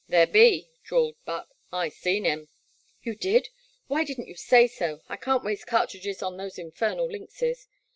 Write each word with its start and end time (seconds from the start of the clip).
'* 0.05 0.07
There 0.15 0.25
be," 0.25 0.71
drawled 0.83 1.17
Buck,'' 1.25 1.47
I 1.83 1.89
seen 1.89 2.25
him." 2.25 2.49
"You 3.03 3.13
did? 3.13 3.49
Why 3.85 4.03
did 4.03 4.17
n*t 4.17 4.29
you 4.31 4.35
say 4.35 4.65
so 4.65 5.03
I 5.07 5.13
I 5.13 5.17
can't 5.17 5.45
waste 5.45 5.67
cartridges 5.67 6.23
on 6.23 6.37
those 6.37 6.57
infernal 6.57 7.07
lynxes." 7.07 7.67